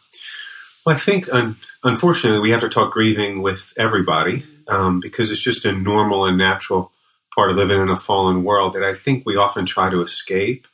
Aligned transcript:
Well, 0.87 0.95
I 0.95 0.99
think 0.99 1.27
un- 1.33 1.57
unfortunately 1.83 2.39
we 2.39 2.51
have 2.51 2.61
to 2.61 2.69
talk 2.69 2.93
grieving 2.93 3.41
with 3.41 3.73
everybody 3.77 4.45
um, 4.69 5.01
because 5.01 5.31
it's 5.31 5.43
just 5.43 5.65
a 5.65 5.73
normal 5.73 6.23
and 6.23 6.37
natural 6.37 6.93
part 7.35 7.51
of 7.51 7.57
living 7.57 7.81
in 7.81 7.89
a 7.89 7.97
fallen 7.97 8.45
world 8.45 8.71
that 8.71 8.83
I 8.83 8.93
think 8.93 9.25
we 9.25 9.35
often 9.35 9.65
try 9.65 9.89
to 9.89 9.99
escape, 9.99 10.65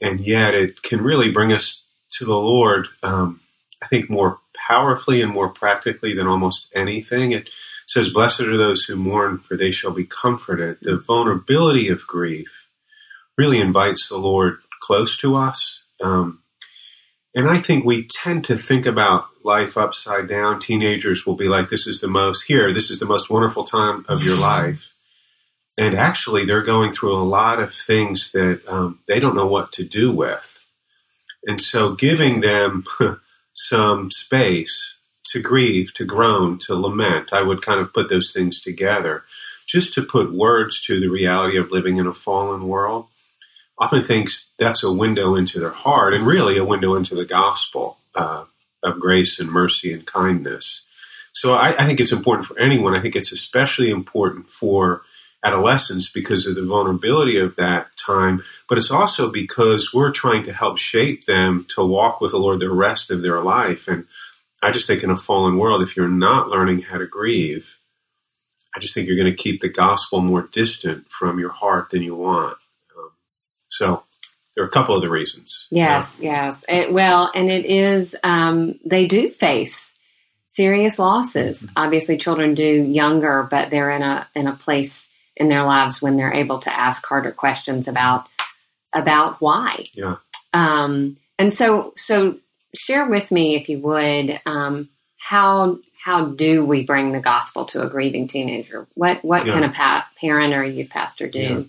and 0.00 0.18
yet 0.18 0.54
it 0.54 0.82
can 0.82 1.02
really 1.02 1.30
bring 1.30 1.52
us 1.52 1.84
to 2.12 2.24
the 2.24 2.32
Lord. 2.32 2.88
Um, 3.02 3.40
I 3.82 3.86
think 3.86 4.08
more 4.08 4.38
powerfully 4.54 5.20
and 5.20 5.30
more 5.30 5.50
practically 5.50 6.14
than 6.14 6.26
almost 6.26 6.72
anything. 6.74 7.32
It 7.32 7.50
says, 7.86 8.08
"Blessed 8.08 8.40
are 8.40 8.56
those 8.56 8.84
who 8.84 8.96
mourn, 8.96 9.36
for 9.36 9.58
they 9.58 9.72
shall 9.72 9.92
be 9.92 10.06
comforted." 10.06 10.78
The 10.80 10.96
vulnerability 10.96 11.88
of 11.88 12.06
grief 12.06 12.68
really 13.36 13.60
invites 13.60 14.08
the 14.08 14.16
Lord 14.16 14.60
close 14.80 15.18
to 15.18 15.36
us. 15.36 15.80
Um, 16.00 16.38
and 17.34 17.46
I 17.46 17.58
think 17.58 17.84
we 17.84 18.08
tend 18.08 18.46
to 18.46 18.56
think 18.56 18.86
about 18.86 19.26
life 19.44 19.76
upside 19.76 20.26
down. 20.26 20.60
Teenagers 20.60 21.26
will 21.26 21.34
be 21.34 21.48
like, 21.48 21.68
this 21.68 21.86
is 21.86 22.00
the 22.00 22.08
most, 22.08 22.44
here, 22.46 22.72
this 22.72 22.90
is 22.90 22.98
the 22.98 23.06
most 23.06 23.30
wonderful 23.30 23.64
time 23.64 24.04
of 24.08 24.24
your 24.24 24.38
life. 24.38 24.94
And 25.76 25.94
actually, 25.94 26.44
they're 26.44 26.62
going 26.62 26.92
through 26.92 27.14
a 27.14 27.22
lot 27.22 27.60
of 27.60 27.74
things 27.74 28.32
that 28.32 28.62
um, 28.68 29.00
they 29.06 29.18
don't 29.20 29.34
know 29.34 29.46
what 29.46 29.72
to 29.72 29.84
do 29.84 30.12
with. 30.12 30.64
And 31.44 31.60
so, 31.60 31.94
giving 31.94 32.40
them 32.40 32.84
some 33.54 34.10
space 34.10 34.96
to 35.32 35.42
grieve, 35.42 35.92
to 35.94 36.04
groan, 36.04 36.58
to 36.60 36.76
lament, 36.76 37.32
I 37.32 37.42
would 37.42 37.60
kind 37.60 37.80
of 37.80 37.92
put 37.92 38.08
those 38.08 38.30
things 38.32 38.60
together 38.60 39.24
just 39.66 39.92
to 39.94 40.02
put 40.02 40.32
words 40.32 40.80
to 40.82 41.00
the 41.00 41.08
reality 41.08 41.56
of 41.56 41.70
living 41.70 41.96
in 41.96 42.06
a 42.06 42.14
fallen 42.14 42.68
world 42.68 43.06
often 43.78 44.04
thinks 44.04 44.50
that's 44.58 44.82
a 44.84 44.92
window 44.92 45.34
into 45.34 45.58
their 45.58 45.70
heart 45.70 46.14
and 46.14 46.26
really 46.26 46.56
a 46.56 46.64
window 46.64 46.94
into 46.94 47.14
the 47.14 47.24
gospel 47.24 47.98
uh, 48.14 48.44
of 48.84 49.00
grace 49.00 49.40
and 49.40 49.50
mercy 49.50 49.92
and 49.92 50.06
kindness. 50.06 50.82
So 51.32 51.54
I, 51.54 51.74
I, 51.82 51.86
think 51.86 51.98
it's 51.98 52.12
important 52.12 52.46
for 52.46 52.58
anyone. 52.60 52.94
I 52.94 53.00
think 53.00 53.16
it's 53.16 53.32
especially 53.32 53.90
important 53.90 54.48
for 54.48 55.02
adolescents 55.42 56.08
because 56.08 56.46
of 56.46 56.54
the 56.54 56.64
vulnerability 56.64 57.38
of 57.38 57.56
that 57.56 57.88
time, 57.96 58.42
but 58.68 58.78
it's 58.78 58.90
also 58.90 59.30
because 59.30 59.92
we're 59.92 60.12
trying 60.12 60.44
to 60.44 60.52
help 60.52 60.78
shape 60.78 61.24
them 61.24 61.66
to 61.70 61.84
walk 61.84 62.20
with 62.20 62.30
the 62.30 62.38
Lord 62.38 62.60
the 62.60 62.70
rest 62.70 63.10
of 63.10 63.22
their 63.22 63.40
life. 63.40 63.88
And 63.88 64.06
I 64.62 64.70
just 64.70 64.86
think 64.86 65.02
in 65.02 65.10
a 65.10 65.16
fallen 65.16 65.58
world, 65.58 65.82
if 65.82 65.96
you're 65.96 66.08
not 66.08 66.48
learning 66.48 66.82
how 66.82 66.98
to 66.98 67.06
grieve, 67.06 67.78
I 68.74 68.78
just 68.78 68.94
think 68.94 69.06
you're 69.06 69.16
going 69.16 69.30
to 69.30 69.42
keep 69.42 69.60
the 69.60 69.68
gospel 69.68 70.20
more 70.20 70.48
distant 70.50 71.08
from 71.08 71.38
your 71.38 71.52
heart 71.52 71.90
than 71.90 72.02
you 72.02 72.14
want. 72.14 72.56
Um, 72.96 73.10
so 73.68 74.04
there 74.54 74.64
are 74.64 74.68
a 74.68 74.70
couple 74.70 74.94
of 74.94 75.02
the 75.02 75.10
reasons. 75.10 75.66
Yes, 75.70 76.18
yes. 76.20 76.64
It, 76.68 76.92
well, 76.92 77.30
and 77.34 77.50
it 77.50 77.66
is, 77.66 78.16
um, 78.22 78.78
they 78.84 79.06
do 79.06 79.30
face 79.30 79.92
serious 80.46 80.98
losses. 80.98 81.62
Mm-hmm. 81.62 81.72
Obviously, 81.76 82.18
children 82.18 82.54
do 82.54 82.64
younger, 82.64 83.46
but 83.50 83.70
they're 83.70 83.90
in 83.90 84.02
a 84.02 84.26
in 84.34 84.46
a 84.46 84.52
place 84.52 85.08
in 85.36 85.48
their 85.48 85.64
lives 85.64 86.00
when 86.00 86.16
they're 86.16 86.32
able 86.32 86.60
to 86.60 86.72
ask 86.72 87.04
harder 87.04 87.32
questions 87.32 87.88
about 87.88 88.26
about 88.92 89.40
why. 89.40 89.84
Yeah. 89.92 90.16
Um, 90.52 91.16
and 91.38 91.52
so, 91.52 91.92
so 91.96 92.38
share 92.74 93.08
with 93.08 93.32
me, 93.32 93.56
if 93.56 93.68
you 93.68 93.80
would, 93.80 94.40
um, 94.46 94.88
how 95.18 95.78
how 96.04 96.26
do 96.26 96.62
we 96.66 96.84
bring 96.84 97.12
the 97.12 97.20
gospel 97.20 97.64
to 97.64 97.80
a 97.80 97.88
grieving 97.88 98.28
teenager? 98.28 98.86
What 98.92 99.24
what 99.24 99.46
yeah. 99.46 99.54
can 99.54 99.64
a 99.64 99.70
pa- 99.70 100.06
parent 100.20 100.52
or 100.52 100.60
a 100.60 100.68
youth 100.68 100.90
pastor 100.90 101.26
do? 101.26 101.38
Yeah. 101.38 101.62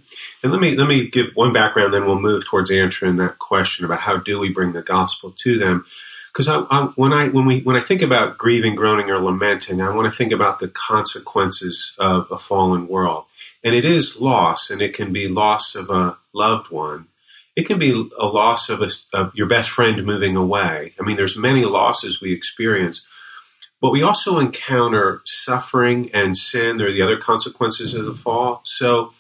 And 0.44 0.51
let 0.51 0.59
me 0.59 0.75
let 0.75 0.90
me 0.90 1.07
give 1.07 1.28
one 1.35 1.53
background, 1.53 1.94
then 1.94 2.06
we'll 2.06 2.19
move 2.19 2.45
towards 2.45 2.69
answering 2.69 3.16
that 3.16 3.40
question 3.40 3.85
about 3.85 4.01
how 4.01 4.18
do 4.18 4.38
we 4.38 4.51
bring 4.51 4.74
the 4.74 4.81
gospel 4.81 5.34
to 5.38 5.57
them. 5.57 5.85
Because 6.34 6.50
I, 6.50 6.66
I, 6.69 6.91
when 6.97 7.13
I 7.13 7.29
when 7.29 7.45
we 7.45 7.62
when 7.62 7.78
I 7.78 7.79
think 7.79 8.01
about 8.01 8.38
grieving, 8.38 8.75
groaning, 8.75 9.09
or 9.09 9.19
lamenting, 9.19 9.79
I 9.79 9.95
want 9.95 10.12
to 10.12 10.18
think 10.18 10.34
about 10.34 10.59
the 10.59 10.68
consequences 10.68 11.94
of 11.97 12.29
a 12.29 12.38
fallen 12.38 12.90
world, 12.90 13.24
and 13.63 13.74
it 13.74 13.85
is 13.85 14.19
loss, 14.19 14.69
and 14.69 14.81
it 14.81 14.94
can 14.94 15.13
be 15.13 15.29
loss 15.29 15.75
of 15.75 15.90
a 15.90 16.18
loved 16.34 16.72
one. 16.72 17.06
It 17.56 17.66
can 17.66 17.79
be 17.79 18.09
a 18.19 18.25
loss 18.25 18.68
of, 18.68 18.81
a, 18.81 18.90
of 19.13 19.34
your 19.34 19.47
best 19.47 19.69
friend 19.69 20.06
moving 20.06 20.35
away. 20.35 20.91
I 21.00 21.06
mean, 21.06 21.16
there's 21.16 21.38
many 21.38 21.63
losses 21.63 22.19
we 22.19 22.34
experience 22.34 23.01
but 23.85 23.91
we 23.91 24.01
also 24.01 24.40
encounter 24.40 25.22
suffering 25.25 26.09
and 26.12 26.35
sin. 26.35 26.78
There 26.78 26.88
are 26.88 26.91
the 26.91 27.03
other 27.03 27.18
consequences 27.18 27.94
of 27.94 28.06
the 28.06 28.16
fall. 28.16 28.62
So, 28.66 29.13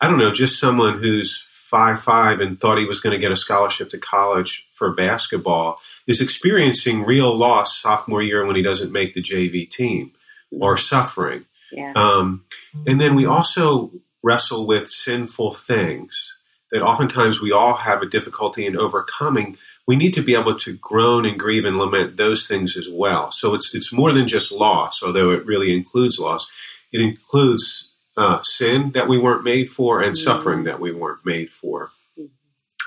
I 0.00 0.06
don't 0.06 0.20
know, 0.20 0.30
just 0.30 0.60
someone 0.60 0.98
who's 0.98 1.42
five 1.48 2.00
five 2.00 2.38
and 2.38 2.60
thought 2.60 2.78
he 2.78 2.84
was 2.84 3.00
going 3.00 3.12
to 3.12 3.18
get 3.18 3.32
a 3.32 3.36
scholarship 3.36 3.90
to 3.90 3.98
college 3.98 4.68
for 4.70 4.92
basketball 4.92 5.80
is 6.06 6.20
experiencing 6.20 7.02
real 7.02 7.36
loss 7.36 7.76
sophomore 7.76 8.22
year 8.22 8.46
when 8.46 8.54
he 8.54 8.62
doesn't 8.62 8.92
make 8.92 9.14
the 9.14 9.20
JV 9.20 9.68
team 9.68 10.12
or 10.60 10.76
suffering. 10.76 11.42
Yeah. 11.72 11.94
Um, 11.96 12.44
and 12.86 13.00
then 13.00 13.16
we 13.16 13.26
also 13.26 13.90
wrestle 14.22 14.64
with 14.64 14.90
sinful 14.90 15.54
things 15.54 16.32
that 16.70 16.82
oftentimes 16.82 17.40
we 17.40 17.50
all 17.50 17.74
have 17.74 18.00
a 18.00 18.06
difficulty 18.06 18.64
in 18.64 18.76
overcoming 18.76 19.56
we 19.86 19.96
need 19.96 20.14
to 20.14 20.22
be 20.22 20.34
able 20.34 20.56
to 20.56 20.76
groan 20.76 21.26
and 21.26 21.38
grieve 21.38 21.64
and 21.64 21.76
lament 21.76 22.16
those 22.16 22.46
things 22.46 22.76
as 22.76 22.88
well. 22.88 23.30
So 23.32 23.54
it's 23.54 23.74
it's 23.74 23.92
more 23.92 24.12
than 24.12 24.26
just 24.26 24.52
loss, 24.52 25.02
although 25.02 25.30
it 25.30 25.46
really 25.46 25.74
includes 25.74 26.18
loss. 26.18 26.46
It 26.92 27.00
includes 27.00 27.92
uh, 28.16 28.42
sin 28.42 28.92
that 28.92 29.08
we 29.08 29.18
weren't 29.18 29.44
made 29.44 29.68
for 29.68 30.00
and 30.00 30.14
mm-hmm. 30.14 30.24
suffering 30.24 30.64
that 30.64 30.80
we 30.80 30.92
weren't 30.92 31.26
made 31.26 31.50
for. 31.50 31.90
Mm-hmm. 32.18 32.26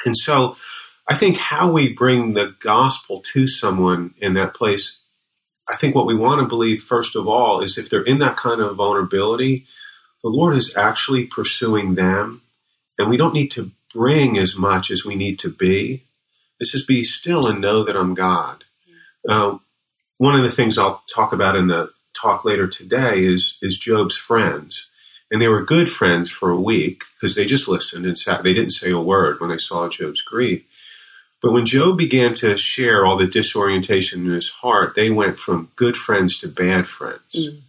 And 0.05 0.17
so 0.17 0.55
I 1.07 1.15
think 1.15 1.37
how 1.37 1.71
we 1.71 1.93
bring 1.93 2.33
the 2.33 2.55
gospel 2.59 3.21
to 3.33 3.47
someone 3.47 4.13
in 4.19 4.33
that 4.33 4.53
place, 4.53 4.99
I 5.67 5.75
think 5.75 5.95
what 5.95 6.05
we 6.05 6.15
want 6.15 6.41
to 6.41 6.47
believe 6.47 6.81
first 6.81 7.15
of 7.15 7.27
all 7.27 7.61
is 7.61 7.77
if 7.77 7.89
they're 7.89 8.01
in 8.03 8.19
that 8.19 8.37
kind 8.37 8.61
of 8.61 8.75
vulnerability, 8.75 9.65
the 10.23 10.29
Lord 10.29 10.55
is 10.55 10.75
actually 10.75 11.25
pursuing 11.25 11.95
them, 11.95 12.41
and 12.97 13.09
we 13.09 13.17
don't 13.17 13.33
need 13.33 13.51
to 13.51 13.71
bring 13.93 14.37
as 14.37 14.57
much 14.57 14.89
as 14.89 15.05
we 15.05 15.15
need 15.15 15.39
to 15.39 15.49
be 15.49 16.06
it's 16.59 16.71
just 16.71 16.87
be 16.87 17.03
still 17.03 17.47
and 17.47 17.61
know 17.61 17.83
that 17.83 17.95
I'm 17.95 18.13
God. 18.13 18.63
Uh, 19.27 19.57
one 20.17 20.35
of 20.35 20.43
the 20.43 20.51
things 20.51 20.77
I'll 20.77 21.03
talk 21.13 21.33
about 21.33 21.55
in 21.55 21.67
the 21.67 21.91
talk 22.13 22.43
later 22.43 22.67
today 22.67 23.23
is 23.23 23.57
is 23.61 23.77
Job's 23.77 24.17
friends, 24.17 24.87
and 25.29 25.41
they 25.41 25.47
were 25.47 25.63
good 25.63 25.89
friends 25.89 26.29
for 26.29 26.49
a 26.49 26.59
week 26.59 27.03
because 27.15 27.35
they 27.35 27.45
just 27.45 27.67
listened 27.67 28.05
and 28.05 28.17
sat. 28.17 28.43
They 28.43 28.53
didn't 28.53 28.71
say 28.71 28.91
a 28.91 28.99
word 28.99 29.39
when 29.39 29.49
they 29.49 29.57
saw 29.57 29.89
Job's 29.89 30.21
grief. 30.21 30.65
But 31.41 31.51
when 31.51 31.67
Job 31.67 31.99
began 31.99 32.33
to 32.35 32.57
share 32.57 33.05
all 33.05 33.15
the 33.15 33.27
disorientation 33.27 34.25
in 34.25 34.31
his 34.31 34.49
heart, 34.49 34.95
they 34.95 35.11
went 35.11 35.37
from 35.37 35.69
good 35.75 35.95
friends 35.95 36.39
to 36.39 36.47
bad 36.47 36.87
friends 36.87 37.35
mm. 37.35 37.59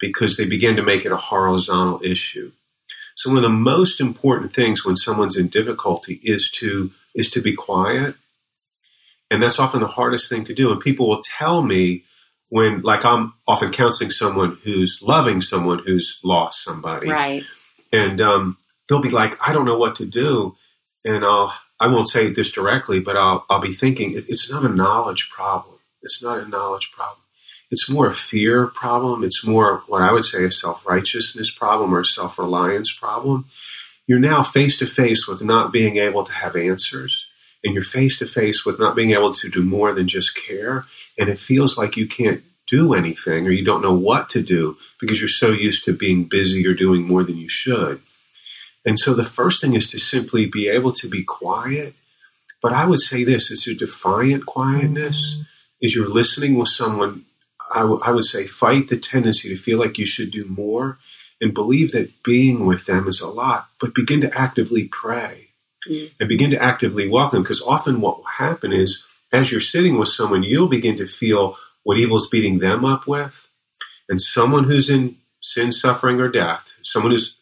because 0.00 0.36
they 0.36 0.46
began 0.46 0.74
to 0.76 0.82
make 0.82 1.06
it 1.06 1.12
a 1.12 1.16
horizontal 1.16 2.00
issue. 2.02 2.50
So 3.14 3.30
one 3.30 3.36
of 3.36 3.44
the 3.44 3.48
most 3.50 4.00
important 4.00 4.52
things 4.52 4.84
when 4.84 4.96
someone's 4.96 5.36
in 5.36 5.46
difficulty 5.46 6.18
is 6.24 6.50
to 6.56 6.90
is 7.14 7.30
to 7.30 7.40
be 7.40 7.52
quiet 7.52 8.16
and 9.34 9.42
that's 9.42 9.58
often 9.58 9.80
the 9.80 9.88
hardest 9.88 10.30
thing 10.30 10.44
to 10.44 10.54
do. 10.54 10.70
And 10.70 10.80
people 10.80 11.08
will 11.08 11.20
tell 11.38 11.60
me 11.60 12.04
when, 12.50 12.82
like, 12.82 13.04
I'm 13.04 13.34
often 13.48 13.72
counseling 13.72 14.12
someone 14.12 14.58
who's 14.62 15.00
loving 15.02 15.42
someone 15.42 15.80
who's 15.80 16.20
lost 16.22 16.62
somebody. 16.62 17.10
Right. 17.10 17.42
And 17.92 18.20
um, 18.20 18.56
they'll 18.88 19.02
be 19.02 19.08
like, 19.10 19.34
I 19.46 19.52
don't 19.52 19.64
know 19.64 19.76
what 19.76 19.96
to 19.96 20.06
do. 20.06 20.56
And 21.04 21.24
I'll, 21.24 21.52
I 21.80 21.88
won't 21.88 22.08
say 22.08 22.28
this 22.28 22.52
directly, 22.52 23.00
but 23.00 23.16
I'll, 23.16 23.44
I'll 23.50 23.60
be 23.60 23.72
thinking, 23.72 24.12
it's 24.14 24.48
not 24.50 24.64
a 24.64 24.68
knowledge 24.68 25.28
problem. 25.30 25.78
It's 26.00 26.22
not 26.22 26.38
a 26.38 26.46
knowledge 26.48 26.92
problem. 26.92 27.18
it's 27.70 27.90
more 27.90 28.06
a 28.06 28.14
fear 28.14 28.66
problem. 28.68 29.24
It's 29.24 29.44
more 29.44 29.82
what 29.88 30.02
I 30.02 30.12
would 30.12 30.24
say 30.24 30.44
a 30.44 30.52
self 30.52 30.86
righteousness 30.86 31.50
problem 31.50 31.92
or 31.92 32.00
a 32.00 32.06
self 32.06 32.38
reliance 32.38 32.92
problem. 32.92 33.46
You're 34.06 34.20
now 34.20 34.42
face 34.42 34.78
to 34.78 34.86
face 34.86 35.26
with 35.26 35.42
not 35.42 35.72
being 35.72 35.96
able 35.96 36.24
to 36.24 36.32
have 36.32 36.56
answers, 36.56 37.26
and 37.64 37.74
you're 37.74 37.82
face 37.82 38.18
to 38.18 38.26
face 38.26 38.64
with 38.64 38.78
not 38.78 38.94
being 38.94 39.12
able 39.12 39.32
to 39.34 39.48
do 39.48 39.62
more 39.62 39.92
than 39.92 40.06
just 40.06 40.36
care. 40.36 40.84
And 41.18 41.30
it 41.30 41.38
feels 41.38 41.78
like 41.78 41.96
you 41.96 42.06
can't 42.06 42.42
do 42.66 42.94
anything 42.94 43.46
or 43.46 43.50
you 43.50 43.64
don't 43.64 43.82
know 43.82 43.94
what 43.94 44.28
to 44.30 44.42
do 44.42 44.76
because 45.00 45.18
you're 45.20 45.28
so 45.28 45.50
used 45.50 45.84
to 45.84 45.92
being 45.92 46.24
busy 46.24 46.66
or 46.66 46.74
doing 46.74 47.02
more 47.02 47.24
than 47.24 47.38
you 47.38 47.48
should. 47.48 48.00
And 48.84 48.98
so 48.98 49.14
the 49.14 49.24
first 49.24 49.62
thing 49.62 49.74
is 49.74 49.90
to 49.90 49.98
simply 49.98 50.46
be 50.46 50.68
able 50.68 50.92
to 50.92 51.08
be 51.08 51.24
quiet. 51.24 51.94
But 52.62 52.72
I 52.72 52.86
would 52.86 53.00
say 53.00 53.24
this 53.24 53.50
it's 53.50 53.66
a 53.66 53.74
defiant 53.74 54.44
quietness. 54.46 55.42
Is 55.80 55.94
you're 55.94 56.08
listening 56.08 56.54
with 56.54 56.68
someone, 56.68 57.24
I, 57.74 57.80
w- 57.80 58.00
I 58.02 58.12
would 58.12 58.24
say 58.24 58.46
fight 58.46 58.88
the 58.88 58.96
tendency 58.96 59.48
to 59.48 59.56
feel 59.56 59.78
like 59.78 59.98
you 59.98 60.06
should 60.06 60.30
do 60.30 60.46
more 60.46 60.98
and 61.40 61.52
believe 61.52 61.92
that 61.92 62.22
being 62.22 62.64
with 62.64 62.86
them 62.86 63.06
is 63.08 63.20
a 63.20 63.26
lot, 63.26 63.68
but 63.80 63.94
begin 63.94 64.20
to 64.22 64.38
actively 64.38 64.88
pray 64.90 65.48
mm. 65.88 66.10
and 66.18 66.28
begin 66.28 66.50
to 66.50 66.62
actively 66.62 67.08
welcome. 67.08 67.38
Them 67.38 67.42
because 67.42 67.62
often 67.62 68.00
what 68.00 68.18
will 68.18 68.24
happen 68.24 68.72
is 68.72 69.04
as 69.32 69.50
you're 69.50 69.60
sitting 69.60 69.98
with 69.98 70.08
someone, 70.08 70.42
you'll 70.42 70.68
begin 70.68 70.96
to 70.98 71.06
feel 71.06 71.56
what 71.82 71.98
evil 71.98 72.16
is 72.16 72.28
beating 72.30 72.58
them 72.58 72.84
up 72.84 73.06
with. 73.06 73.48
And 74.08 74.20
someone 74.20 74.64
who's 74.64 74.90
in 74.90 75.16
sin, 75.40 75.72
suffering, 75.72 76.20
or 76.20 76.28
death, 76.28 76.72
someone 76.82 77.12
who's 77.12 77.36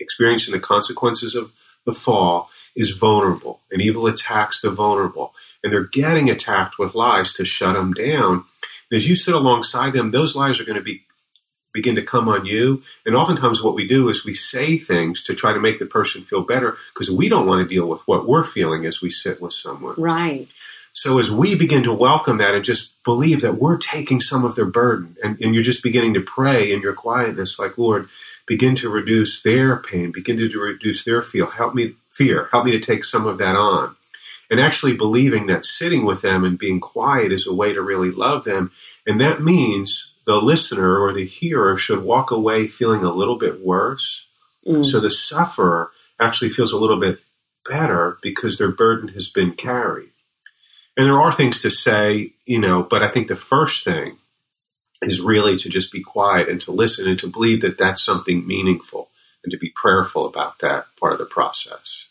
experiencing 0.00 0.52
the 0.52 0.60
consequences 0.60 1.34
of 1.34 1.52
the 1.84 1.92
fall, 1.92 2.50
is 2.74 2.90
vulnerable. 2.90 3.60
And 3.70 3.80
evil 3.80 4.06
attacks 4.06 4.60
the 4.60 4.70
vulnerable. 4.70 5.34
And 5.62 5.72
they're 5.72 5.86
getting 5.86 6.30
attacked 6.30 6.78
with 6.78 6.94
lies 6.94 7.32
to 7.34 7.44
shut 7.44 7.74
them 7.74 7.92
down. 7.92 8.44
And 8.90 8.96
as 8.96 9.08
you 9.08 9.14
sit 9.14 9.34
alongside 9.34 9.92
them, 9.92 10.10
those 10.10 10.34
lies 10.34 10.60
are 10.60 10.64
going 10.64 10.78
to 10.78 10.82
be 10.82 11.04
begin 11.74 11.96
to 11.96 12.02
come 12.02 12.28
on 12.28 12.46
you. 12.46 12.82
And 13.04 13.14
oftentimes, 13.14 13.62
what 13.62 13.74
we 13.74 13.86
do 13.86 14.08
is 14.08 14.24
we 14.24 14.32
say 14.32 14.78
things 14.78 15.22
to 15.24 15.34
try 15.34 15.52
to 15.52 15.60
make 15.60 15.78
the 15.78 15.84
person 15.84 16.22
feel 16.22 16.42
better 16.42 16.78
because 16.94 17.10
we 17.10 17.28
don't 17.28 17.46
want 17.46 17.68
to 17.68 17.74
deal 17.74 17.86
with 17.86 18.00
what 18.08 18.26
we're 18.26 18.44
feeling 18.44 18.86
as 18.86 19.02
we 19.02 19.10
sit 19.10 19.42
with 19.42 19.52
someone. 19.52 19.96
Right. 19.98 20.46
So 20.94 21.18
as 21.18 21.30
we 21.30 21.56
begin 21.56 21.82
to 21.82 21.92
welcome 21.92 22.38
that 22.38 22.54
and 22.54 22.64
just 22.64 23.02
believe 23.02 23.40
that 23.40 23.56
we're 23.56 23.78
taking 23.78 24.20
some 24.20 24.44
of 24.44 24.54
their 24.54 24.64
burden, 24.64 25.16
and, 25.22 25.38
and 25.40 25.52
you're 25.52 25.64
just 25.64 25.82
beginning 25.82 26.14
to 26.14 26.20
pray 26.20 26.72
in 26.72 26.80
your 26.80 26.94
quietness, 26.94 27.58
like 27.58 27.76
Lord, 27.76 28.08
begin 28.46 28.76
to 28.76 28.88
reduce 28.88 29.42
their 29.42 29.76
pain, 29.76 30.12
begin 30.12 30.36
to 30.36 30.58
reduce 30.60 31.02
their 31.02 31.20
feel, 31.20 31.46
help 31.46 31.74
me 31.74 31.94
fear, 32.10 32.48
help 32.52 32.64
me 32.64 32.70
to 32.70 32.78
take 32.78 33.04
some 33.04 33.26
of 33.26 33.38
that 33.38 33.56
on. 33.56 33.96
And 34.48 34.60
actually 34.60 34.96
believing 34.96 35.48
that 35.48 35.64
sitting 35.64 36.04
with 36.04 36.22
them 36.22 36.44
and 36.44 36.56
being 36.56 36.78
quiet 36.78 37.32
is 37.32 37.46
a 37.46 37.54
way 37.54 37.72
to 37.72 37.82
really 37.82 38.12
love 38.12 38.44
them. 38.44 38.70
And 39.04 39.20
that 39.20 39.42
means 39.42 40.13
the 40.26 40.36
listener 40.36 40.98
or 40.98 41.12
the 41.12 41.26
hearer 41.26 41.76
should 41.76 42.02
walk 42.02 42.30
away 42.30 42.66
feeling 42.66 43.04
a 43.04 43.12
little 43.12 43.38
bit 43.38 43.60
worse. 43.60 44.28
Mm. 44.66 44.84
So 44.84 45.00
the 45.00 45.10
sufferer 45.10 45.90
actually 46.20 46.48
feels 46.48 46.72
a 46.72 46.78
little 46.78 46.98
bit 46.98 47.18
better 47.68 48.18
because 48.22 48.58
their 48.58 48.70
burden 48.70 49.08
has 49.08 49.28
been 49.28 49.52
carried. 49.52 50.10
And 50.96 51.06
there 51.06 51.20
are 51.20 51.32
things 51.32 51.60
to 51.62 51.70
say, 51.70 52.32
you 52.46 52.58
know, 52.58 52.82
but 52.82 53.02
I 53.02 53.08
think 53.08 53.28
the 53.28 53.36
first 53.36 53.84
thing 53.84 54.16
is 55.02 55.20
really 55.20 55.56
to 55.56 55.68
just 55.68 55.92
be 55.92 56.02
quiet 56.02 56.48
and 56.48 56.60
to 56.62 56.72
listen 56.72 57.08
and 57.08 57.18
to 57.18 57.26
believe 57.26 57.60
that 57.62 57.78
that's 57.78 58.02
something 58.02 58.46
meaningful 58.46 59.08
and 59.42 59.50
to 59.50 59.58
be 59.58 59.72
prayerful 59.74 60.26
about 60.26 60.60
that 60.60 60.86
part 60.98 61.12
of 61.12 61.18
the 61.18 61.26
process. 61.26 62.08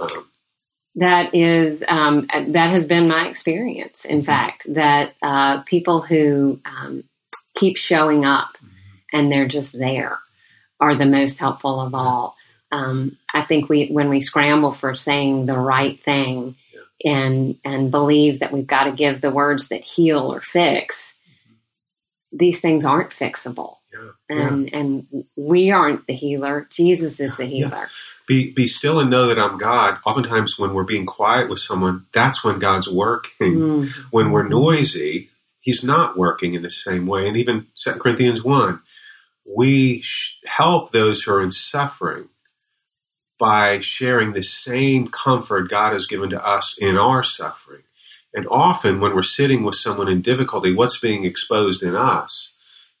Um, 0.00 0.30
that 0.96 1.34
is 1.34 1.84
um, 1.86 2.28
that 2.32 2.70
has 2.70 2.86
been 2.86 3.08
my 3.08 3.26
experience. 3.28 4.04
In 4.04 4.18
mm-hmm. 4.18 4.26
fact, 4.26 4.72
that 4.74 5.14
uh, 5.22 5.62
people 5.62 6.00
who 6.02 6.60
um, 6.64 7.04
keep 7.54 7.76
showing 7.76 8.24
up 8.24 8.56
and 9.12 9.30
they're 9.30 9.48
just 9.48 9.78
there 9.78 10.18
are 10.80 10.94
the 10.94 11.06
most 11.06 11.38
helpful 11.38 11.80
of 11.80 11.94
all. 11.94 12.36
Um, 12.72 13.18
I 13.32 13.42
think 13.42 13.68
we 13.68 13.86
when 13.86 14.08
we 14.08 14.20
scramble 14.20 14.72
for 14.72 14.94
saying 14.94 15.46
the 15.46 15.58
right 15.58 15.98
thing 16.00 16.56
and 17.04 17.56
and 17.64 17.90
believe 17.90 18.40
that 18.40 18.52
we've 18.52 18.66
got 18.66 18.84
to 18.84 18.92
give 18.92 19.20
the 19.20 19.30
words 19.30 19.68
that 19.68 19.82
heal 19.82 20.32
or 20.32 20.40
fix 20.40 21.14
these 22.32 22.60
things 22.60 22.84
aren't 22.84 23.10
fixable 23.10 23.76
yeah, 23.92 24.08
and 24.28 24.68
yeah. 24.68 24.78
and 24.78 25.06
we 25.36 25.70
aren't 25.70 26.06
the 26.06 26.14
healer 26.14 26.66
jesus 26.70 27.20
is 27.20 27.36
the 27.36 27.44
healer 27.44 27.70
yeah. 27.70 27.86
be 28.26 28.52
be 28.52 28.66
still 28.66 28.98
and 28.98 29.10
know 29.10 29.26
that 29.28 29.38
i'm 29.38 29.58
god 29.58 29.98
oftentimes 30.04 30.58
when 30.58 30.74
we're 30.74 30.84
being 30.84 31.06
quiet 31.06 31.48
with 31.48 31.58
someone 31.58 32.06
that's 32.12 32.42
when 32.42 32.58
god's 32.58 32.90
working 32.90 33.54
mm. 33.54 33.88
when 34.10 34.30
we're 34.30 34.48
noisy 34.48 35.30
he's 35.64 35.82
not 35.82 36.16
working 36.16 36.54
in 36.54 36.62
the 36.62 36.70
same 36.70 37.06
way 37.06 37.26
and 37.26 37.36
even 37.36 37.66
2 37.82 37.92
corinthians 37.94 38.44
1 38.44 38.80
we 39.44 40.02
help 40.46 40.92
those 40.92 41.22
who 41.22 41.32
are 41.32 41.42
in 41.42 41.50
suffering 41.50 42.28
by 43.38 43.80
sharing 43.80 44.32
the 44.32 44.42
same 44.42 45.08
comfort 45.08 45.68
God 45.68 45.92
has 45.92 46.06
given 46.06 46.30
to 46.30 46.46
us 46.46 46.76
in 46.78 46.96
our 46.96 47.22
suffering. 47.22 47.82
And 48.32 48.46
often, 48.50 49.00
when 49.00 49.14
we're 49.14 49.22
sitting 49.22 49.62
with 49.62 49.74
someone 49.74 50.08
in 50.08 50.22
difficulty, 50.22 50.72
what's 50.72 50.98
being 50.98 51.24
exposed 51.24 51.82
in 51.82 51.94
us 51.94 52.52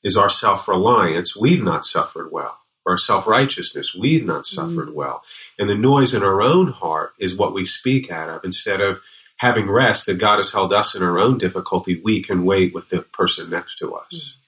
is 0.02 0.16
our 0.16 0.30
self 0.30 0.68
reliance. 0.68 1.36
We've 1.36 1.62
not 1.62 1.84
suffered 1.84 2.30
well. 2.30 2.58
Our 2.86 2.98
self 2.98 3.26
righteousness. 3.26 3.94
We've 3.94 4.24
not 4.24 4.46
suffered 4.46 4.88
mm. 4.88 4.94
well. 4.94 5.22
And 5.58 5.68
the 5.68 5.74
noise 5.74 6.14
in 6.14 6.22
our 6.22 6.42
own 6.42 6.68
heart 6.68 7.14
is 7.18 7.34
what 7.34 7.54
we 7.54 7.64
speak 7.64 8.12
out 8.12 8.28
of. 8.28 8.44
Instead 8.44 8.80
of 8.80 9.00
having 9.44 9.70
rest 9.70 10.06
that 10.06 10.18
God 10.18 10.38
has 10.38 10.52
held 10.52 10.72
us 10.72 10.94
in 10.94 11.02
our 11.02 11.18
own 11.18 11.38
difficulty, 11.38 12.00
we 12.02 12.22
can 12.22 12.44
wait 12.44 12.72
with 12.72 12.88
the 12.88 13.02
person 13.02 13.50
next 13.50 13.76
to 13.78 13.94
us. 13.94 14.38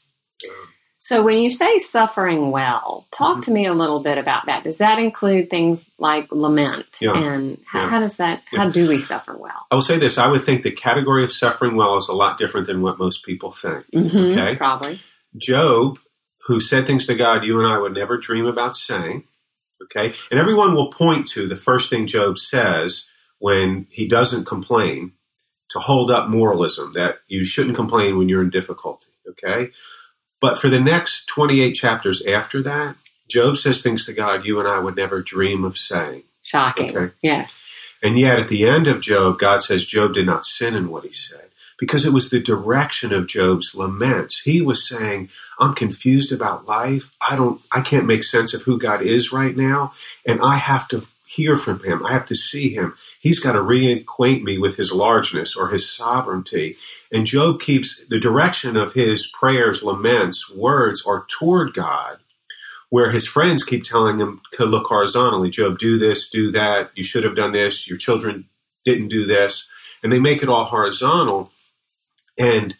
So 0.99 1.23
when 1.23 1.39
you 1.39 1.53
say 1.53 1.79
suffering 1.79 2.51
well, 2.51 3.07
talk 3.13 3.35
mm-hmm. 3.35 3.43
to 3.43 3.51
me 3.53 3.67
a 3.67 3.75
little 3.75 4.01
bit 4.01 4.19
about 4.19 4.47
that. 4.47 4.65
Does 4.65 4.79
that 4.79 4.99
include 4.99 5.51
things 5.51 5.91
like 6.01 6.33
lament? 6.33 6.87
Yeah. 7.01 7.17
And 7.17 7.59
how, 7.65 7.83
yeah. 7.83 7.89
how, 7.89 8.01
does 8.01 8.17
that, 8.17 8.43
yeah. 8.53 8.59
how 8.59 8.71
do 8.71 8.89
we 8.89 8.99
suffer 8.99 9.37
well? 9.37 9.67
I 9.71 9.77
will 9.77 9.83
say 9.83 9.99
this. 9.99 10.19
I 10.19 10.29
would 10.29 10.43
think 10.43 10.63
the 10.63 10.73
category 10.73 11.23
of 11.23 11.31
suffering 11.31 11.77
well 11.77 11.97
is 11.97 12.09
a 12.09 12.13
lot 12.13 12.39
different 12.39 12.67
than 12.67 12.83
what 12.83 12.99
most 12.99 13.25
people 13.25 13.53
think. 13.53 13.85
Mm-hmm, 13.95 14.39
okay. 14.39 14.57
Probably. 14.57 14.99
Job, 15.37 16.01
who 16.47 16.59
said 16.59 16.87
things 16.87 17.07
to 17.07 17.15
God 17.15 17.45
you 17.45 17.59
and 17.59 17.69
I 17.69 17.79
would 17.79 17.95
never 17.95 18.19
dream 18.19 18.47
about 18.47 18.75
saying. 18.75 19.23
Okay. 19.83 20.13
And 20.33 20.41
everyone 20.41 20.75
will 20.75 20.91
point 20.91 21.29
to 21.29 21.47
the 21.47 21.55
first 21.55 21.89
thing 21.89 22.09
Job 22.09 22.37
says 22.37 23.07
when 23.39 23.87
he 23.91 24.07
doesn't 24.07 24.45
complain 24.45 25.13
to 25.71 25.79
hold 25.79 26.11
up 26.11 26.29
moralism 26.29 26.93
that 26.95 27.19
you 27.29 27.45
shouldn't 27.45 27.77
complain 27.77 28.17
when 28.17 28.29
you're 28.29 28.43
in 28.43 28.51
difficulty. 28.51 29.07
Okay. 29.29 29.71
But 30.41 30.59
for 30.59 30.69
the 30.69 30.81
next 30.81 31.27
28 31.27 31.73
chapters 31.73 32.25
after 32.25 32.63
that, 32.63 32.97
Job 33.29 33.57
says 33.57 33.83
things 33.83 34.07
to 34.07 34.13
God 34.13 34.47
you 34.47 34.59
and 34.59 34.69
I 34.69 34.79
would 34.79 34.97
never 34.97 35.23
dream 35.23 35.65
of 35.65 35.77
saying. 35.77 36.23
Shocking. 36.43 36.97
Okay? 36.97 37.15
Yes. 37.23 37.63
And 38.03 38.19
yet 38.19 38.39
at 38.39 38.49
the 38.49 38.67
end 38.67 38.87
of 38.87 39.01
Job, 39.01 39.39
God 39.39 39.63
says 39.63 39.85
Job 39.85 40.15
did 40.15 40.27
not 40.27 40.45
sin 40.45 40.75
in 40.75 40.91
what 40.91 41.05
he 41.05 41.13
said 41.13 41.47
because 41.79 42.07
it 42.07 42.13
was 42.13 42.31
the 42.31 42.41
direction 42.41 43.13
of 43.13 43.27
Job's 43.27 43.75
laments. 43.75 44.43
He 44.43 44.61
was 44.61 44.89
saying, 44.89 45.29
I'm 45.59 45.75
confused 45.75 46.33
about 46.33 46.67
life. 46.67 47.15
I 47.27 47.37
don't, 47.37 47.61
I 47.73 47.81
can't 47.81 48.07
make 48.07 48.25
sense 48.25 48.55
of 48.55 48.63
who 48.63 48.79
God 48.79 49.03
is 49.03 49.33
right 49.33 49.57
now. 49.57 49.93
And 50.27 50.41
I 50.41 50.57
have 50.57 50.89
to 50.89 51.07
hear 51.37 51.57
from 51.57 51.83
him. 51.85 52.05
I 52.05 52.13
have 52.13 52.27
to 52.27 52.35
see 52.35 52.71
him. 52.71 52.97
He's 53.21 53.39
got 53.39 53.53
to 53.53 53.59
reacquaint 53.59 54.43
me 54.43 54.57
with 54.57 54.77
his 54.77 54.91
largeness 54.91 55.55
or 55.55 55.69
his 55.69 55.91
sovereignty. 55.91 56.77
And 57.13 57.27
Job 57.27 57.61
keeps 57.61 58.05
the 58.07 58.19
direction 58.19 58.77
of 58.77 58.95
his 58.95 59.27
prayers, 59.27 59.83
laments, 59.83 60.51
words 60.51 61.05
are 61.07 61.27
toward 61.29 61.75
God, 61.75 62.19
where 62.89 63.11
his 63.11 63.27
friends 63.27 63.65
keep 63.65 63.85
telling 63.85 64.19
him 64.19 64.41
to 64.53 64.65
look 64.65 64.87
horizontally. 64.87 65.51
Job, 65.51 65.79
do 65.79 65.99
this, 65.99 66.29
do 66.29 66.51
that. 66.53 66.91
You 66.95 67.05
should 67.05 67.25
have 67.25 67.37
done 67.37 67.53
this. 67.53 67.87
Your 67.87 67.99
children 67.99 68.47
didn't 68.85 69.09
do 69.09 69.27
this. 69.27 69.69
And 70.03 70.11
they 70.11 70.19
make 70.19 70.43
it 70.43 70.49
all 70.49 70.65
horizontal. 70.65 71.51
And 72.39 72.75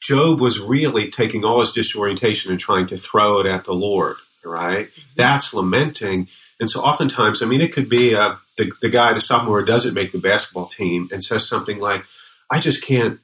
Job 0.00 0.40
was 0.40 0.58
really 0.58 1.10
taking 1.10 1.44
all 1.44 1.60
his 1.60 1.72
disorientation 1.72 2.50
and 2.50 2.58
trying 2.58 2.86
to 2.88 2.96
throw 2.96 3.38
it 3.40 3.46
at 3.46 3.64
the 3.64 3.74
Lord, 3.74 4.16
right? 4.44 4.86
Mm-hmm. 4.86 5.10
That's 5.16 5.54
lamenting. 5.54 6.28
And 6.62 6.70
so 6.70 6.80
oftentimes, 6.80 7.42
I 7.42 7.46
mean, 7.46 7.60
it 7.60 7.72
could 7.72 7.88
be 7.88 8.14
uh, 8.14 8.36
the, 8.56 8.70
the 8.80 8.88
guy, 8.88 9.12
the 9.12 9.20
sophomore 9.20 9.64
doesn't 9.64 9.94
make 9.94 10.12
the 10.12 10.18
basketball 10.18 10.66
team 10.66 11.08
and 11.10 11.20
says 11.20 11.48
something 11.48 11.80
like, 11.80 12.04
I 12.52 12.60
just 12.60 12.84
can't 12.84 13.18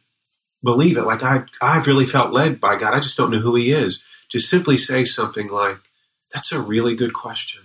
believe 0.61 0.97
it. 0.97 1.05
Like 1.05 1.23
I, 1.23 1.45
I've 1.63 1.87
really 1.87 2.05
felt 2.05 2.33
led 2.33 2.61
by 2.61 2.75
God. 2.75 2.95
I 2.95 2.99
just 2.99 3.17
don't 3.17 3.31
know 3.31 3.39
who 3.39 3.55
He 3.55 3.71
is. 3.71 4.03
To 4.31 4.41
simply 4.41 4.77
say 4.77 5.05
something 5.05 5.47
like, 5.47 5.79
"That's 6.35 6.51
a 6.51 6.61
really 6.61 6.97
good 6.97 7.15
question." 7.15 7.63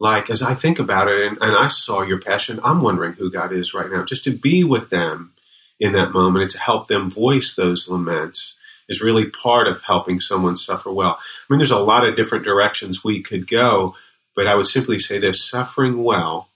Like 0.00 0.30
as 0.30 0.42
I 0.42 0.54
think 0.54 0.78
about 0.78 1.08
it, 1.08 1.26
and, 1.26 1.36
and 1.42 1.54
I 1.54 1.68
saw 1.68 2.00
your 2.00 2.18
passion, 2.18 2.58
I'm 2.64 2.80
wondering 2.80 3.12
who 3.12 3.30
God 3.30 3.52
is 3.52 3.74
right 3.74 3.90
now. 3.90 4.02
Just 4.02 4.24
to 4.24 4.30
be 4.30 4.64
with 4.64 4.88
them 4.88 5.32
in 5.78 5.92
that 5.92 6.12
moment 6.12 6.42
and 6.44 6.50
to 6.52 6.58
help 6.58 6.86
them 6.86 7.10
voice 7.10 7.54
those 7.54 7.86
laments 7.86 8.54
is 8.88 9.02
really 9.02 9.26
part 9.26 9.68
of 9.68 9.82
helping 9.82 10.20
someone 10.20 10.56
suffer 10.56 10.90
well. 10.90 11.18
I 11.20 11.52
mean, 11.52 11.58
there's 11.58 11.70
a 11.70 11.78
lot 11.78 12.08
of 12.08 12.16
different 12.16 12.44
directions 12.44 13.04
we 13.04 13.22
could 13.22 13.46
go, 13.46 13.94
but 14.38 14.46
I 14.46 14.54
would 14.54 14.66
simply 14.66 15.00
say 15.00 15.18
this: 15.18 15.44
suffering 15.44 16.04
well, 16.04 16.50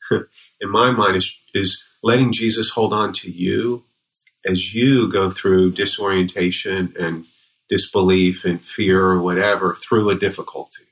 in 0.12 0.70
my 0.70 0.92
mind, 0.92 1.16
is 1.16 1.36
is 1.52 1.82
letting 2.00 2.32
Jesus 2.32 2.70
hold 2.70 2.92
on 2.92 3.12
to 3.14 3.28
you 3.28 3.82
as 4.46 4.72
you 4.72 5.10
go 5.10 5.30
through 5.32 5.72
disorientation 5.72 6.94
and 6.96 7.24
disbelief 7.68 8.44
and 8.44 8.60
fear 8.60 9.06
or 9.06 9.20
whatever 9.20 9.74
through 9.74 10.10
a 10.10 10.14
difficulty. 10.14 10.84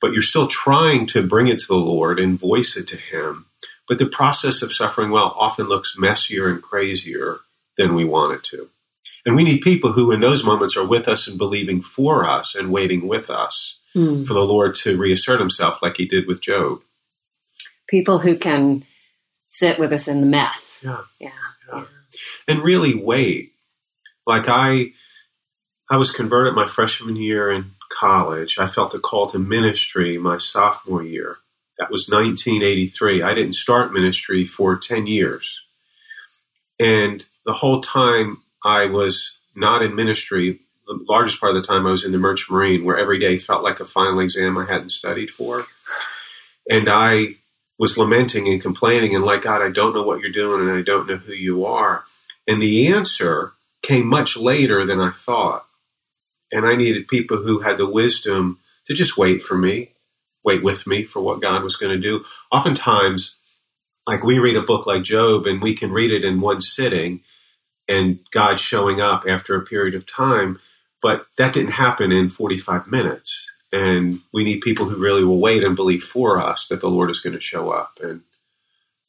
But 0.00 0.12
you're 0.12 0.20
still 0.20 0.48
trying 0.48 1.06
to 1.06 1.24
bring 1.24 1.46
it 1.46 1.60
to 1.60 1.66
the 1.68 1.76
Lord 1.76 2.18
and 2.18 2.36
voice 2.36 2.76
it 2.76 2.88
to 2.88 2.96
Him. 2.96 3.46
But 3.86 3.98
the 3.98 4.06
process 4.06 4.62
of 4.62 4.72
suffering 4.72 5.12
well 5.12 5.36
often 5.38 5.66
looks 5.66 5.96
messier 5.96 6.48
and 6.48 6.60
crazier 6.60 7.38
than 7.78 7.94
we 7.94 8.04
want 8.04 8.34
it 8.34 8.42
to. 8.50 8.68
And 9.24 9.36
we 9.36 9.44
need 9.44 9.60
people 9.60 9.92
who, 9.92 10.10
in 10.10 10.18
those 10.18 10.44
moments, 10.44 10.76
are 10.76 10.86
with 10.86 11.06
us 11.06 11.28
and 11.28 11.38
believing 11.38 11.80
for 11.82 12.28
us 12.28 12.56
and 12.56 12.72
waiting 12.72 13.06
with 13.06 13.30
us 13.30 13.76
mm. 13.94 14.26
for 14.26 14.34
the 14.34 14.40
Lord 14.40 14.74
to 14.76 14.96
reassert 14.96 15.40
Himself, 15.40 15.82
like 15.82 15.96
He 15.96 16.06
did 16.06 16.26
with 16.26 16.40
Job. 16.40 16.80
People 17.88 18.20
who 18.20 18.36
can 18.36 18.84
sit 19.46 19.78
with 19.78 19.92
us 19.92 20.08
in 20.08 20.20
the 20.20 20.26
mess. 20.26 20.80
Yeah. 20.82 21.02
Yeah. 21.18 21.30
yeah. 21.72 21.84
And 22.48 22.62
really 22.62 22.94
wait. 22.94 23.52
Like 24.26 24.44
I, 24.48 24.92
I 25.90 25.96
was 25.96 26.12
converted 26.12 26.54
my 26.54 26.66
freshman 26.66 27.16
year 27.16 27.50
in 27.50 27.72
college. 27.90 28.58
I 28.58 28.66
felt 28.66 28.94
a 28.94 28.98
call 28.98 29.28
to 29.30 29.38
ministry 29.38 30.18
my 30.18 30.38
sophomore 30.38 31.02
year. 31.02 31.38
That 31.78 31.90
was 31.90 32.08
1983. 32.08 33.22
I 33.22 33.34
didn't 33.34 33.54
start 33.54 33.92
ministry 33.92 34.44
for 34.44 34.78
10 34.78 35.06
years. 35.06 35.62
And 36.78 37.24
the 37.44 37.54
whole 37.54 37.80
time 37.80 38.42
I 38.64 38.86
was 38.86 39.38
not 39.56 39.82
in 39.82 39.94
ministry, 39.94 40.60
the 40.98 41.04
largest 41.08 41.40
part 41.40 41.54
of 41.54 41.62
the 41.62 41.66
time 41.66 41.86
I 41.86 41.92
was 41.92 42.04
in 42.04 42.12
the 42.12 42.18
Merchant 42.18 42.50
Marine, 42.50 42.84
where 42.84 42.98
every 42.98 43.18
day 43.18 43.38
felt 43.38 43.62
like 43.62 43.80
a 43.80 43.84
final 43.84 44.20
exam 44.20 44.58
I 44.58 44.66
hadn't 44.66 44.90
studied 44.90 45.30
for. 45.30 45.66
And 46.68 46.88
I 46.88 47.36
was 47.78 47.96
lamenting 47.96 48.48
and 48.48 48.60
complaining 48.60 49.14
and 49.14 49.24
like, 49.24 49.42
God, 49.42 49.62
I 49.62 49.70
don't 49.70 49.94
know 49.94 50.02
what 50.02 50.20
you're 50.20 50.30
doing 50.30 50.68
and 50.68 50.78
I 50.78 50.82
don't 50.82 51.08
know 51.08 51.16
who 51.16 51.32
you 51.32 51.64
are. 51.64 52.04
And 52.46 52.60
the 52.60 52.88
answer 52.88 53.52
came 53.82 54.06
much 54.06 54.36
later 54.36 54.84
than 54.84 55.00
I 55.00 55.10
thought. 55.10 55.64
And 56.52 56.66
I 56.66 56.74
needed 56.74 57.08
people 57.08 57.38
who 57.38 57.60
had 57.60 57.78
the 57.78 57.88
wisdom 57.88 58.58
to 58.86 58.94
just 58.94 59.16
wait 59.16 59.42
for 59.42 59.56
me, 59.56 59.90
wait 60.44 60.62
with 60.62 60.86
me 60.86 61.04
for 61.04 61.22
what 61.22 61.40
God 61.40 61.62
was 61.62 61.76
going 61.76 61.92
to 61.92 61.98
do. 61.98 62.24
Oftentimes, 62.50 63.36
like 64.06 64.24
we 64.24 64.38
read 64.38 64.56
a 64.56 64.62
book 64.62 64.86
like 64.86 65.04
Job 65.04 65.46
and 65.46 65.62
we 65.62 65.74
can 65.74 65.92
read 65.92 66.10
it 66.10 66.24
in 66.24 66.40
one 66.40 66.60
sitting 66.60 67.20
and 67.88 68.18
God 68.30 68.60
showing 68.60 69.00
up 69.00 69.24
after 69.28 69.56
a 69.56 69.64
period 69.64 69.94
of 69.94 70.06
time, 70.06 70.60
but 71.02 71.26
that 71.38 71.54
didn't 71.54 71.72
happen 71.72 72.12
in 72.12 72.28
45 72.28 72.90
minutes. 72.90 73.46
And 73.72 74.20
we 74.32 74.44
need 74.44 74.60
people 74.60 74.86
who 74.86 74.96
really 74.96 75.24
will 75.24 75.38
wait 75.38 75.62
and 75.62 75.76
believe 75.76 76.02
for 76.02 76.38
us 76.38 76.66
that 76.68 76.80
the 76.80 76.90
Lord 76.90 77.10
is 77.10 77.20
going 77.20 77.34
to 77.34 77.40
show 77.40 77.70
up 77.70 77.98
and 78.02 78.22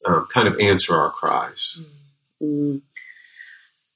um, 0.04 0.26
kind 0.32 0.46
of 0.48 0.58
answer 0.60 0.94
our 0.96 1.10
cries. 1.10 1.78
Mm-hmm. 2.40 2.78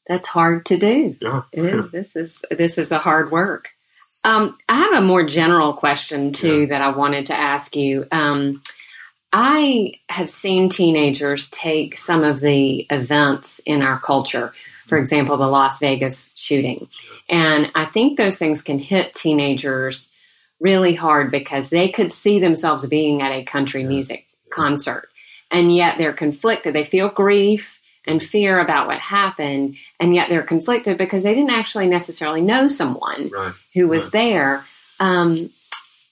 That's 0.07 0.29
hard 0.29 0.67
to 0.67 0.77
do. 0.77 1.17
Yeah. 1.21 1.43
This 1.91 2.15
is 2.15 2.45
this 2.51 2.79
is 2.79 2.93
a 2.93 2.99
hard 2.99 3.33
work. 3.33 3.71
Um, 4.23 4.57
I 4.69 4.77
have 4.77 4.93
a 4.93 5.07
more 5.07 5.27
general 5.27 5.73
question 5.73 6.33
too 6.33 6.61
yeah. 6.61 6.67
that 6.67 6.83
I 6.83 6.91
wanted 6.91 7.27
to 7.27 7.35
ask 7.35 7.75
you. 7.75 8.07
Um, 8.13 8.63
I 9.33 9.95
have 10.09 10.31
seen 10.31 10.69
teenagers 10.69 11.49
take 11.51 11.99
some 11.99 12.25
of 12.25 12.41
the 12.41 12.87
events 12.91 13.61
in 13.67 13.83
our 13.83 13.99
culture, 13.99 14.53
for 14.87 14.97
example, 14.97 15.37
the 15.37 15.49
Las 15.49 15.81
Vegas 15.81 16.31
shooting, 16.47 16.89
and 17.29 17.71
I 17.75 17.85
think 17.85 18.17
those 18.17 18.39
things 18.39 18.63
can 18.63 18.79
hit 18.79 19.15
teenagers 19.15 20.11
really 20.61 20.95
hard 20.95 21.31
because 21.31 21.69
they 21.69 21.91
could 21.91 22.13
see 22.13 22.39
themselves 22.39 22.87
being 22.87 23.23
at 23.23 23.33
a 23.33 23.45
country 23.45 23.85
music 23.85 24.27
concert, 24.51 25.09
and 25.51 25.75
yet 25.75 25.99
they're 25.99 26.13
conflicted. 26.13 26.75
They 26.75 26.85
feel 26.85 27.09
grief 27.09 27.83
and 28.07 28.23
fear 28.23 28.61
about 28.61 28.87
what 28.87 28.99
happened, 28.99 29.77
and 29.99 30.15
yet 30.15 30.29
they're 30.29 30.43
conflicted 30.43 30.97
because 30.97 31.25
they 31.25 31.35
didn't 31.35 31.51
actually 31.51 31.89
necessarily 31.89 32.41
know 32.41 32.69
someone 32.69 33.29
right. 33.31 33.53
who 33.75 33.89
was 33.89 34.05
right. 34.05 34.13
there. 34.13 34.65
Um, 35.01 35.51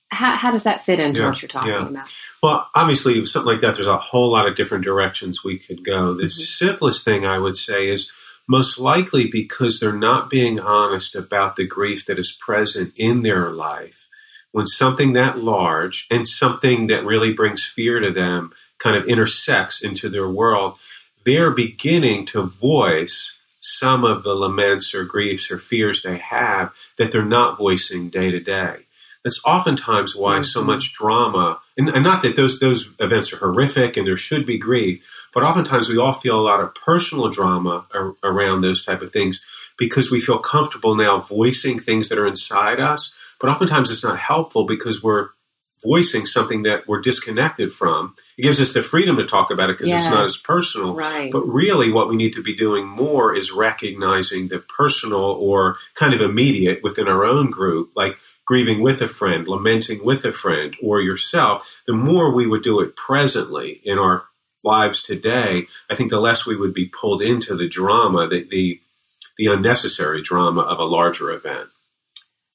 how, 0.08 0.36
how, 0.36 0.50
does 0.50 0.64
that 0.64 0.84
fit 0.84 1.00
into 1.00 1.20
yeah. 1.20 1.28
what 1.28 1.40
you're 1.40 1.48
talking 1.48 1.72
yeah. 1.72 1.88
about? 1.88 2.12
Well, 2.42 2.68
obviously, 2.74 3.24
something 3.26 3.50
like 3.50 3.62
that, 3.62 3.74
there's 3.74 3.86
a 3.86 3.96
whole 3.96 4.30
lot 4.30 4.46
of 4.46 4.56
different 4.56 4.84
directions 4.84 5.42
we 5.42 5.58
could 5.58 5.84
go. 5.84 6.14
The 6.14 6.24
mm-hmm. 6.24 6.28
simplest 6.28 7.04
thing 7.04 7.24
I 7.24 7.38
would 7.38 7.56
say 7.56 7.88
is 7.88 8.10
most 8.48 8.78
likely 8.78 9.26
because 9.26 9.78
they're 9.78 9.92
not 9.92 10.30
being 10.30 10.60
honest 10.60 11.14
about 11.14 11.56
the 11.56 11.66
grief 11.66 12.04
that 12.06 12.18
is 12.18 12.32
present 12.32 12.92
in 12.96 13.22
their 13.22 13.50
life. 13.50 14.08
When 14.52 14.66
something 14.66 15.14
that 15.14 15.38
large 15.38 16.06
and 16.10 16.28
something 16.28 16.86
that 16.86 17.04
really 17.04 17.32
brings 17.32 17.64
fear 17.64 18.00
to 18.00 18.10
them 18.10 18.52
kind 18.78 18.96
of 18.96 19.06
intersects 19.06 19.82
into 19.82 20.08
their 20.08 20.28
world, 20.28 20.78
they're 21.24 21.50
beginning 21.50 22.26
to 22.26 22.42
voice 22.42 23.36
some 23.60 24.04
of 24.04 24.22
the 24.22 24.34
laments 24.34 24.94
or 24.94 25.04
griefs 25.04 25.50
or 25.50 25.58
fears 25.58 26.02
they 26.02 26.18
have 26.18 26.74
that 26.98 27.10
they're 27.10 27.24
not 27.24 27.56
voicing 27.56 28.10
day 28.10 28.30
to 28.30 28.38
day. 28.38 28.84
That's 29.24 29.40
oftentimes 29.44 30.14
why 30.14 30.34
mm-hmm. 30.34 30.42
so 30.42 30.62
much 30.62 30.92
drama, 30.92 31.60
and, 31.78 31.88
and, 31.88 32.04
not 32.04 32.20
that 32.22 32.36
those 32.36 32.60
those 32.60 32.90
events 33.00 33.32
are 33.32 33.38
horrific 33.38 33.96
and 33.96 34.06
there 34.06 34.18
should 34.18 34.44
be 34.44 34.58
grief, 34.58 35.23
but 35.34 35.42
oftentimes 35.42 35.88
we 35.88 35.98
all 35.98 36.12
feel 36.12 36.40
a 36.40 36.48
lot 36.48 36.60
of 36.60 36.74
personal 36.74 37.28
drama 37.28 37.86
ar- 37.92 38.14
around 38.22 38.60
those 38.60 38.84
type 38.84 39.02
of 39.02 39.12
things 39.12 39.40
because 39.76 40.10
we 40.10 40.20
feel 40.20 40.38
comfortable 40.38 40.94
now 40.94 41.18
voicing 41.18 41.78
things 41.78 42.08
that 42.08 42.18
are 42.18 42.26
inside 42.26 42.80
us. 42.80 43.12
But 43.40 43.50
oftentimes 43.50 43.90
it's 43.90 44.04
not 44.04 44.18
helpful 44.18 44.64
because 44.64 45.02
we're 45.02 45.30
voicing 45.84 46.24
something 46.24 46.62
that 46.62 46.88
we're 46.88 47.00
disconnected 47.00 47.70
from. 47.70 48.14
It 48.38 48.42
gives 48.42 48.60
us 48.60 48.72
the 48.72 48.82
freedom 48.82 49.16
to 49.16 49.26
talk 49.26 49.50
about 49.50 49.70
it 49.70 49.76
because 49.76 49.90
yes. 49.90 50.04
it's 50.04 50.14
not 50.14 50.24
as 50.24 50.36
personal. 50.36 50.94
Right. 50.94 51.30
But 51.30 51.42
really, 51.42 51.92
what 51.92 52.08
we 52.08 52.16
need 52.16 52.32
to 52.34 52.42
be 52.42 52.56
doing 52.56 52.86
more 52.86 53.34
is 53.34 53.52
recognizing 53.52 54.48
the 54.48 54.60
personal 54.60 55.20
or 55.20 55.76
kind 55.94 56.14
of 56.14 56.20
immediate 56.20 56.82
within 56.82 57.06
our 57.06 57.24
own 57.24 57.50
group, 57.50 57.92
like 57.94 58.16
grieving 58.46 58.80
with 58.80 59.00
a 59.02 59.08
friend, 59.08 59.46
lamenting 59.46 60.04
with 60.04 60.24
a 60.24 60.32
friend, 60.32 60.74
or 60.82 61.00
yourself. 61.00 61.82
The 61.86 61.92
more 61.92 62.34
we 62.34 62.46
would 62.46 62.62
do 62.62 62.80
it 62.80 62.96
presently 62.96 63.80
in 63.84 63.98
our 63.98 64.24
lives 64.64 65.02
today, 65.02 65.66
I 65.90 65.94
think 65.94 66.10
the 66.10 66.20
less 66.20 66.46
we 66.46 66.56
would 66.56 66.74
be 66.74 66.86
pulled 66.86 67.22
into 67.22 67.54
the 67.54 67.68
drama, 67.68 68.26
the, 68.28 68.46
the, 68.48 68.80
the 69.36 69.46
unnecessary 69.46 70.22
drama 70.22 70.62
of 70.62 70.78
a 70.78 70.84
larger 70.84 71.30
event. 71.30 71.68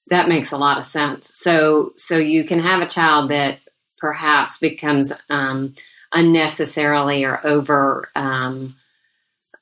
That 0.07 0.27
makes 0.27 0.51
a 0.51 0.57
lot 0.57 0.79
of 0.79 0.85
sense. 0.85 1.31
So, 1.35 1.93
so 1.97 2.17
you 2.17 2.43
can 2.43 2.59
have 2.59 2.81
a 2.81 2.87
child 2.87 3.29
that 3.29 3.59
perhaps 3.99 4.57
becomes 4.57 5.13
um, 5.29 5.75
unnecessarily 6.11 7.25
or 7.25 7.45
over 7.45 8.09
um, 8.15 8.75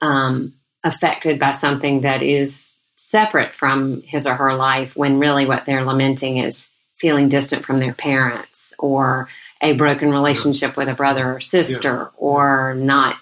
um, 0.02 0.54
affected 0.84 1.40
by 1.40 1.52
something 1.52 2.02
that 2.02 2.24
is 2.24 2.76
separate 2.96 3.54
from 3.54 4.02
his 4.02 4.28
or 4.28 4.36
her 4.36 4.54
life, 4.54 4.96
when 4.96 5.20
really 5.20 5.46
what 5.46 5.66
they're 5.66 5.84
lamenting 5.84 6.38
is 6.38 6.70
feeling 6.96 7.30
distant 7.30 7.64
from 7.64 7.80
their 7.80 7.94
parents 7.94 8.74
or 8.80 9.30
a 9.62 9.74
broken 9.74 10.12
relationship 10.12 10.72
yeah. 10.72 10.78
with 10.78 10.90
a 10.90 10.94
brother 10.94 11.34
or 11.34 11.40
sister 11.40 12.12
yeah. 12.12 12.18
or 12.18 12.76
not 12.76 13.18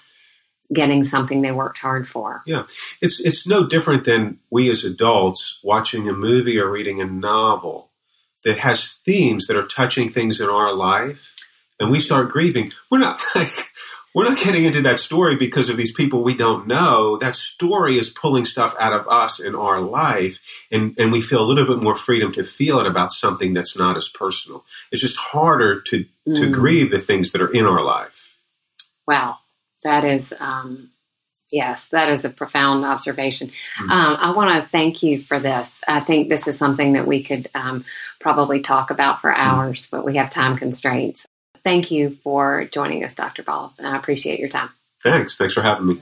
getting 0.72 1.04
something 1.04 1.42
they 1.42 1.52
worked 1.52 1.78
hard 1.78 2.08
for. 2.08 2.42
Yeah. 2.46 2.64
It's 3.00 3.20
it's 3.20 3.46
no 3.46 3.66
different 3.66 4.04
than 4.04 4.38
we 4.50 4.70
as 4.70 4.84
adults 4.84 5.60
watching 5.62 6.08
a 6.08 6.12
movie 6.12 6.58
or 6.58 6.70
reading 6.70 7.00
a 7.00 7.06
novel 7.06 7.90
that 8.44 8.58
has 8.58 8.98
themes 9.04 9.46
that 9.46 9.56
are 9.56 9.66
touching 9.66 10.10
things 10.10 10.40
in 10.40 10.48
our 10.48 10.72
life 10.72 11.34
and 11.78 11.90
we 11.90 12.00
start 12.00 12.30
grieving. 12.30 12.72
We're 12.90 12.98
not 12.98 13.20
like 13.34 13.50
we're 14.16 14.28
not 14.28 14.38
getting 14.42 14.64
into 14.64 14.82
that 14.82 14.98
story 14.98 15.36
because 15.36 15.68
of 15.68 15.76
these 15.76 15.92
people 15.92 16.24
we 16.24 16.36
don't 16.36 16.66
know. 16.66 17.16
That 17.16 17.36
story 17.36 17.98
is 17.98 18.10
pulling 18.10 18.46
stuff 18.46 18.74
out 18.80 18.92
of 18.92 19.06
us 19.06 19.38
in 19.38 19.54
our 19.54 19.80
life, 19.80 20.66
and, 20.72 20.98
and 20.98 21.12
we 21.12 21.20
feel 21.20 21.40
a 21.40 21.46
little 21.46 21.66
bit 21.66 21.82
more 21.82 21.96
freedom 21.96 22.32
to 22.32 22.42
feel 22.42 22.80
it 22.80 22.86
about 22.86 23.12
something 23.12 23.54
that's 23.54 23.78
not 23.78 23.96
as 23.96 24.08
personal. 24.08 24.64
It's 24.90 25.02
just 25.02 25.16
harder 25.16 25.80
to, 25.82 26.04
to 26.26 26.46
mm. 26.46 26.52
grieve 26.52 26.90
the 26.90 26.98
things 26.98 27.30
that 27.32 27.40
are 27.42 27.52
in 27.52 27.64
our 27.64 27.84
life. 27.84 28.36
Wow 29.06 29.38
that 29.86 30.04
is, 30.04 30.34
um, 30.40 30.90
yes, 31.50 31.88
that 31.88 32.08
is 32.08 32.24
a 32.24 32.30
profound 32.30 32.84
observation. 32.84 33.48
Mm-hmm. 33.48 33.90
Um, 33.90 34.16
I 34.20 34.32
want 34.32 34.62
to 34.62 34.68
thank 34.68 35.02
you 35.02 35.18
for 35.18 35.38
this. 35.38 35.82
I 35.86 36.00
think 36.00 36.28
this 36.28 36.48
is 36.48 36.58
something 36.58 36.94
that 36.94 37.06
we 37.06 37.22
could 37.22 37.48
um, 37.54 37.84
probably 38.20 38.60
talk 38.60 38.90
about 38.90 39.20
for 39.20 39.30
mm-hmm. 39.30 39.40
hours, 39.40 39.86
but 39.90 40.04
we 40.04 40.16
have 40.16 40.30
time 40.30 40.56
constraints. 40.56 41.26
Thank 41.66 41.90
you 41.90 42.10
for 42.10 42.66
joining 42.66 43.02
us, 43.02 43.16
Dr. 43.16 43.42
Bals, 43.42 43.80
and 43.80 43.88
I 43.88 43.96
appreciate 43.96 44.38
your 44.38 44.48
time. 44.48 44.68
Thanks. 45.02 45.36
Thanks 45.36 45.52
for 45.52 45.62
having 45.62 45.88
me. 45.88 45.96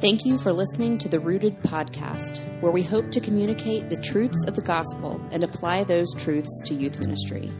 Thank 0.00 0.24
you 0.24 0.38
for 0.38 0.50
listening 0.50 0.96
to 0.96 1.10
the 1.10 1.20
Rooted 1.20 1.62
podcast, 1.62 2.40
where 2.62 2.72
we 2.72 2.82
hope 2.82 3.10
to 3.10 3.20
communicate 3.20 3.90
the 3.90 4.00
truths 4.00 4.46
of 4.48 4.56
the 4.56 4.62
gospel 4.62 5.20
and 5.30 5.44
apply 5.44 5.84
those 5.84 6.14
truths 6.14 6.58
to 6.64 6.72
youth 6.72 7.00
ministry. 7.00 7.52